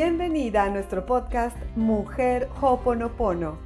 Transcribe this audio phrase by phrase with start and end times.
[0.00, 3.58] Bienvenida a nuestro podcast Mujer Hoponopono.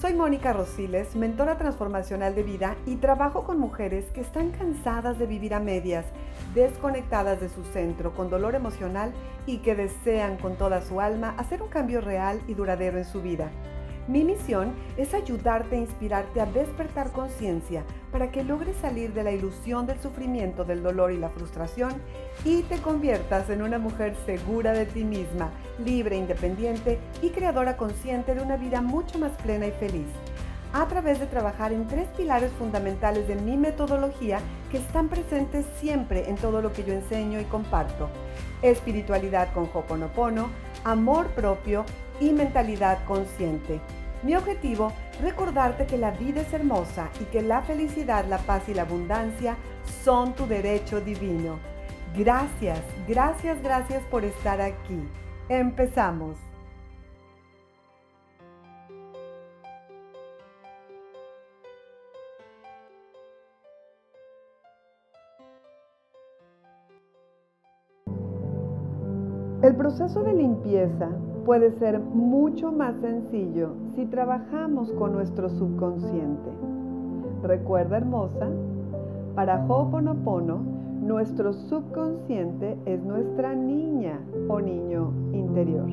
[0.00, 5.26] Soy Mónica Rosiles, mentora transformacional de vida y trabajo con mujeres que están cansadas de
[5.26, 6.06] vivir a medias,
[6.54, 9.12] desconectadas de su centro, con dolor emocional
[9.44, 13.20] y que desean con toda su alma hacer un cambio real y duradero en su
[13.20, 13.50] vida.
[14.08, 19.30] Mi misión es ayudarte e inspirarte a despertar conciencia para que logres salir de la
[19.30, 21.92] ilusión del sufrimiento, del dolor y la frustración
[22.44, 28.34] y te conviertas en una mujer segura de ti misma, libre, independiente y creadora consciente
[28.34, 30.08] de una vida mucho más plena y feliz
[30.72, 36.30] a través de trabajar en tres pilares fundamentales de mi metodología que están presentes siempre
[36.30, 38.08] en todo lo que yo enseño y comparto.
[38.62, 40.48] Espiritualidad con Hoponopono,
[40.84, 41.84] amor propio
[42.22, 43.80] y mentalidad consciente.
[44.22, 48.74] Mi objetivo, recordarte que la vida es hermosa y que la felicidad, la paz y
[48.74, 49.56] la abundancia
[50.04, 51.58] son tu derecho divino.
[52.16, 55.08] Gracias, gracias, gracias por estar aquí.
[55.48, 56.38] Empezamos.
[69.62, 71.08] El proceso de limpieza
[71.44, 76.50] puede ser mucho más sencillo si trabajamos con nuestro subconsciente.
[77.42, 78.48] Recuerda, hermosa,
[79.34, 80.58] para Ho'oponopono,
[81.02, 85.88] nuestro subconsciente es nuestra niña o niño interior.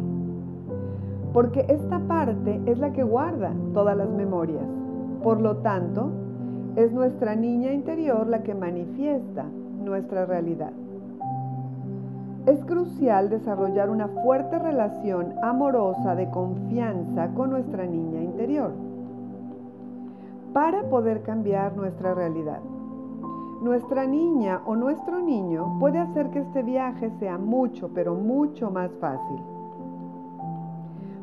[1.34, 4.66] Porque esta parte es la que guarda todas las memorias.
[5.24, 6.12] Por lo tanto,
[6.76, 9.46] es nuestra niña interior la que manifiesta
[9.84, 10.72] nuestra realidad.
[12.50, 18.72] Es crucial desarrollar una fuerte relación amorosa de confianza con nuestra niña interior
[20.52, 22.60] para poder cambiar nuestra realidad.
[23.62, 28.90] Nuestra niña o nuestro niño puede hacer que este viaje sea mucho, pero mucho más
[29.00, 29.40] fácil.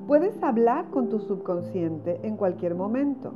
[0.07, 3.33] Puedes hablar con tu subconsciente en cualquier momento,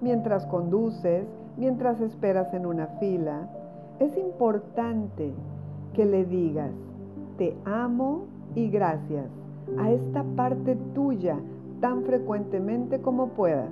[0.00, 3.48] mientras conduces, mientras esperas en una fila.
[3.98, 5.32] Es importante
[5.94, 6.70] que le digas,
[7.36, 9.26] te amo y gracias
[9.78, 11.36] a esta parte tuya
[11.80, 13.70] tan frecuentemente como puedas.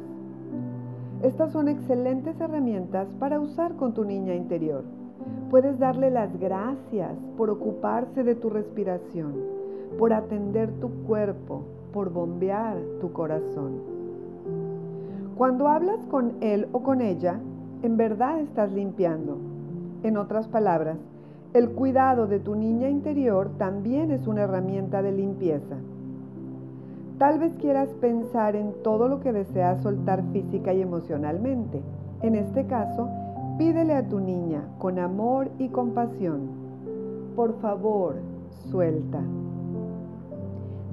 [1.22, 4.82] Estas son excelentes herramientas para usar con tu niña interior.
[5.50, 9.34] Puedes darle las gracias por ocuparse de tu respiración,
[9.98, 11.62] por atender tu cuerpo,
[11.92, 13.80] por bombear tu corazón.
[15.36, 17.38] Cuando hablas con él o con ella,
[17.82, 19.36] en verdad estás limpiando.
[20.02, 20.98] En otras palabras,
[21.54, 25.76] el cuidado de tu niña interior también es una herramienta de limpieza.
[27.18, 31.82] Tal vez quieras pensar en todo lo que deseas soltar física y emocionalmente.
[32.22, 33.10] En este caso,
[33.58, 36.40] pídele a tu niña con amor y compasión.
[37.36, 38.16] Por favor,
[38.70, 39.20] suelta.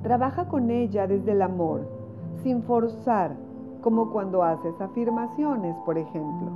[0.03, 1.87] Trabaja con ella desde el amor,
[2.43, 3.31] sin forzar,
[3.81, 6.51] como cuando haces afirmaciones, por ejemplo.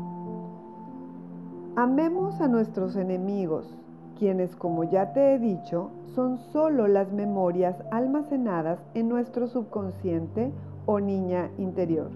[1.77, 3.77] Amemos a nuestros enemigos,
[4.17, 10.51] quienes, como ya te he dicho, son solo las memorias almacenadas en nuestro subconsciente
[10.85, 12.09] o niña interior.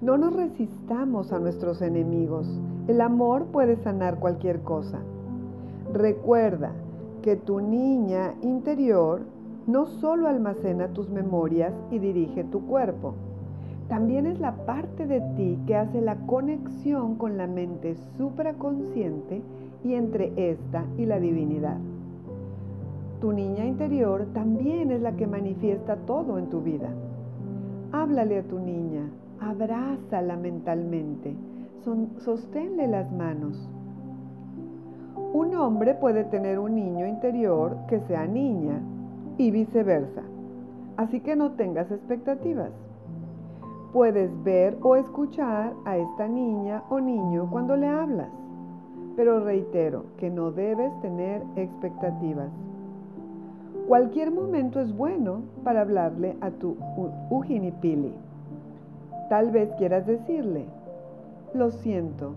[0.00, 2.46] No nos resistamos a nuestros enemigos.
[2.88, 5.00] El amor puede sanar cualquier cosa.
[5.92, 6.72] Recuerda
[7.22, 9.22] que tu niña interior
[9.66, 13.14] no solo almacena tus memorias y dirige tu cuerpo,
[13.94, 19.40] también es la parte de ti que hace la conexión con la mente supraconsciente
[19.84, 21.76] y entre esta y la divinidad.
[23.20, 26.88] Tu niña interior también es la que manifiesta todo en tu vida.
[27.92, 31.36] Háblale a tu niña, abrázala mentalmente,
[32.18, 33.70] sosténle las manos.
[35.32, 38.80] Un hombre puede tener un niño interior que sea niña
[39.38, 40.22] y viceversa,
[40.96, 42.83] así que no tengas expectativas.
[43.94, 48.44] Puedes ver o escuchar a esta niña o niño cuando le hablas
[49.16, 52.50] pero reitero que no debes tener expectativas.
[53.86, 56.76] Cualquier momento es bueno para hablarle a tu
[57.30, 58.12] Ujinipili.
[59.28, 60.64] Tal vez quieras decirle,
[61.54, 62.32] lo siento,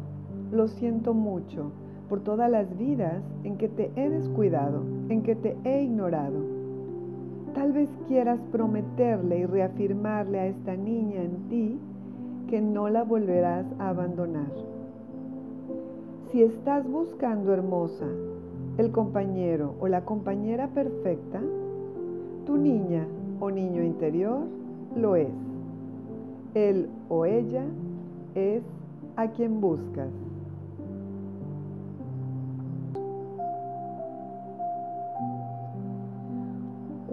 [0.52, 1.72] lo siento mucho
[2.10, 6.57] por todas las vidas en que te he descuidado, en que te he ignorado.
[7.54, 11.80] Tal vez quieras prometerle y reafirmarle a esta niña en ti
[12.48, 14.52] que no la volverás a abandonar.
[16.32, 18.06] Si estás buscando hermosa
[18.78, 21.42] el compañero o la compañera perfecta,
[22.46, 23.08] tu niña
[23.40, 24.42] o niño interior
[24.96, 25.30] lo es.
[26.54, 27.64] Él o ella
[28.36, 28.64] es
[29.16, 30.27] a quien buscas.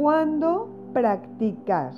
[0.05, 1.95] ¿Cuándo practicar?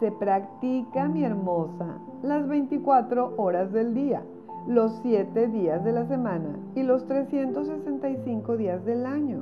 [0.00, 4.22] Se practica, mi hermosa, las 24 horas del día,
[4.66, 9.40] los 7 días de la semana y los 365 días del año.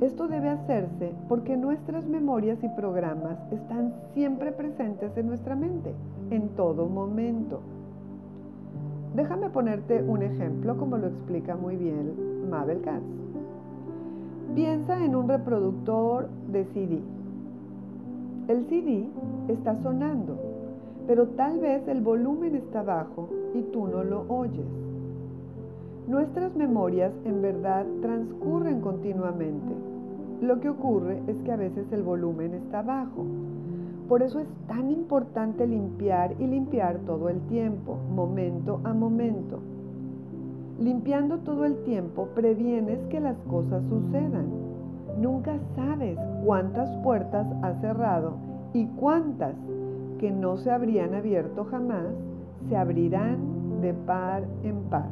[0.00, 5.92] Esto debe hacerse porque nuestras memorias y programas están siempre presentes en nuestra mente,
[6.30, 7.60] en todo momento.
[9.14, 12.33] Déjame ponerte un ejemplo como lo explica muy bien
[14.54, 17.00] Piensa en un reproductor de CD.
[18.48, 19.08] El CD
[19.48, 20.36] está sonando,
[21.06, 24.66] pero tal vez el volumen está bajo y tú no lo oyes.
[26.06, 29.74] Nuestras memorias en verdad transcurren continuamente.
[30.40, 33.24] Lo que ocurre es que a veces el volumen está bajo
[34.08, 39.60] por eso es tan importante limpiar y limpiar todo el tiempo, momento a momento.
[40.78, 44.46] Limpiando todo el tiempo previenes que las cosas sucedan.
[45.20, 48.32] Nunca sabes cuántas puertas has cerrado
[48.72, 49.54] y cuántas
[50.18, 52.06] que no se habrían abierto jamás
[52.68, 55.08] se abrirán de par en par.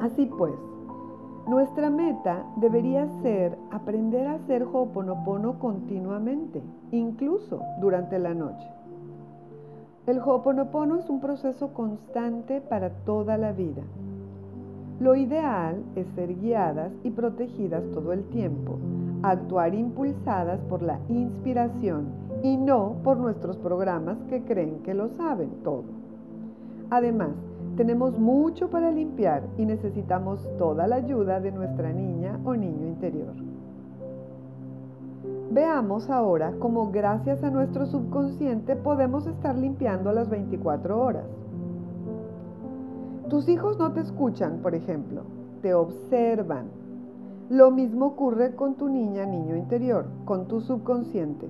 [0.00, 0.54] Así pues,
[1.46, 8.66] nuestra meta debería ser aprender a hacer Ho'oponopono continuamente, incluso durante la noche.
[10.06, 13.80] El Ho'oponopono es un proceso constante para toda la vida.
[15.00, 18.76] Lo ideal es ser guiadas y protegidas todo el tiempo,
[19.22, 22.04] actuar impulsadas por la inspiración
[22.42, 25.84] y no por nuestros programas que creen que lo saben todo.
[26.90, 27.32] Además,
[27.78, 33.53] tenemos mucho para limpiar y necesitamos toda la ayuda de nuestra niña o niño interior.
[35.54, 41.26] Veamos ahora cómo gracias a nuestro subconsciente podemos estar limpiando las 24 horas.
[43.28, 45.22] Tus hijos no te escuchan, por ejemplo,
[45.62, 46.70] te observan.
[47.50, 51.48] Lo mismo ocurre con tu niña, niño interior, con tu subconsciente.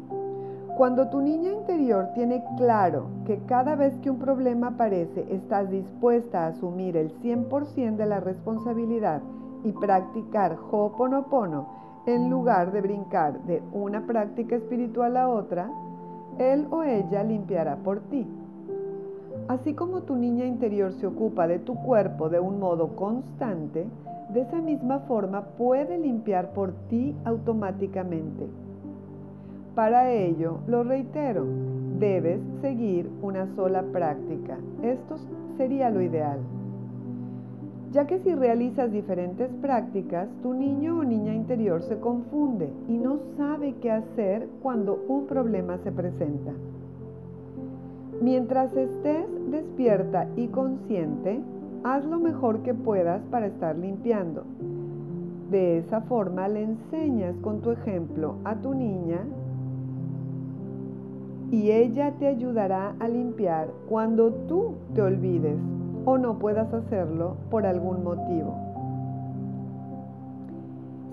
[0.77, 6.45] Cuando tu niña interior tiene claro que cada vez que un problema aparece estás dispuesta
[6.45, 9.23] a asumir el 100% de la responsabilidad
[9.65, 15.71] y practicar Ho'oponopono en lugar de brincar de una práctica espiritual a otra,
[16.39, 18.27] él o ella limpiará por ti.
[19.49, 23.87] Así como tu niña interior se ocupa de tu cuerpo de un modo constante,
[24.31, 28.49] de esa misma forma puede limpiar por ti automáticamente.
[29.75, 31.45] Para ello, lo reitero,
[31.99, 34.57] debes seguir una sola práctica.
[34.83, 35.17] Esto
[35.57, 36.39] sería lo ideal.
[37.95, 43.19] Ya que si realizas diferentes prácticas, tu niño o niña interior se confunde y no
[43.37, 46.51] sabe qué hacer cuando un problema se presenta.
[48.21, 51.41] Mientras estés despierta y consciente,
[51.85, 54.43] haz lo mejor que puedas para estar limpiando.
[55.53, 59.21] De esa forma le enseñas con tu ejemplo a tu niña
[61.53, 65.61] y ella te ayudará a limpiar cuando tú te olvides
[66.05, 68.55] o no puedas hacerlo por algún motivo.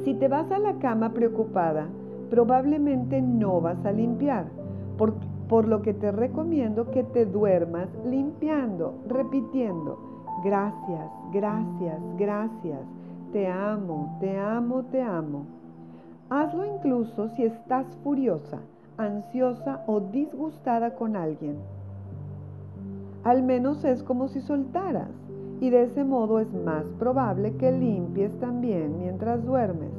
[0.04, 1.88] Si te vas a la cama preocupada,
[2.30, 4.46] probablemente no vas a limpiar,
[4.98, 5.14] por,
[5.48, 10.00] por, lo que te recomiendo que te duermas limpiando, repitiendo,
[10.44, 12.80] gracias, gracias, gracias,
[13.32, 15.46] te amo, te amo, te amo.
[16.30, 18.60] Hazlo incluso si estás furiosa
[19.01, 21.58] ansiosa o disgustada con alguien.
[23.24, 25.12] Al menos es como si soltaras
[25.60, 29.92] y de ese modo es más probable que limpies también mientras duermes.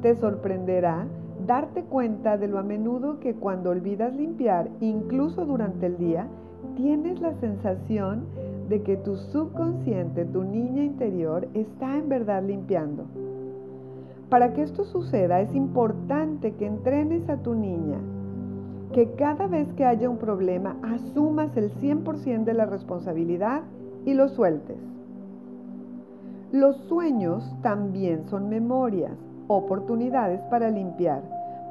[0.00, 1.06] Te sorprenderá
[1.46, 6.26] darte cuenta de lo a menudo que cuando olvidas limpiar, incluso durante el día,
[6.76, 8.24] tienes la sensación
[8.68, 13.04] de que tu subconsciente, tu niña interior, está en verdad limpiando.
[14.30, 17.98] Para que esto suceda es importante que entrenes a tu niña,
[18.92, 23.62] que cada vez que haya un problema asumas el 100% de la responsabilidad
[24.04, 24.78] y lo sueltes.
[26.52, 29.16] Los sueños también son memorias,
[29.48, 31.22] oportunidades para limpiar,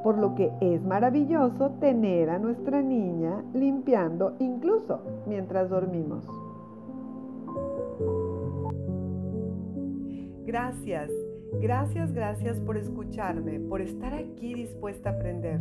[0.02, 6.26] por lo que es maravilloso tener a nuestra niña limpiando incluso mientras dormimos.
[10.44, 11.21] Gracias.
[11.60, 15.60] Gracias, gracias por escucharme, por estar aquí dispuesta a aprender.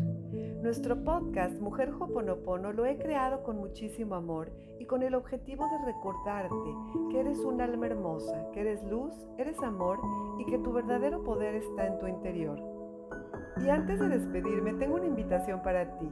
[0.62, 5.86] Nuestro podcast Mujer Hoponopono lo he creado con muchísimo amor y con el objetivo de
[5.86, 6.56] recordarte
[7.10, 10.00] que eres un alma hermosa, que eres luz, eres amor
[10.40, 12.60] y que tu verdadero poder está en tu interior.
[13.64, 16.10] Y antes de despedirme, tengo una invitación para ti.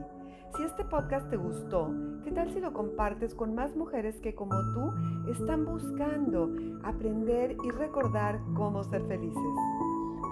[0.56, 1.90] Si este podcast te gustó,
[2.24, 6.50] ¿qué tal si lo compartes con más mujeres que como tú están buscando
[6.82, 9.40] aprender y recordar cómo ser felices?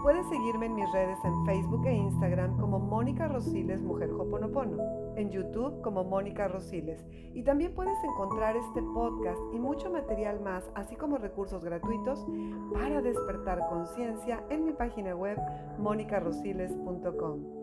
[0.02, 4.76] Puedes seguirme en mis redes en Facebook e Instagram como Mónica Rosiles Mujer Hoponopono,
[5.16, 10.70] en YouTube como Mónica Rosiles y también puedes encontrar este podcast y mucho material más,
[10.74, 12.24] así como recursos gratuitos
[12.72, 15.36] para despertar conciencia en mi página web
[15.78, 17.58] monicarosiles.com.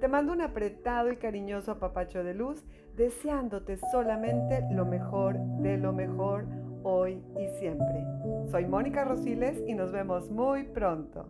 [0.00, 2.64] Te mando un apretado y cariñoso apapacho de luz,
[2.96, 6.46] deseándote solamente lo mejor de lo mejor
[6.84, 8.04] hoy y siempre.
[8.50, 11.28] Soy Mónica Rosiles y nos vemos muy pronto.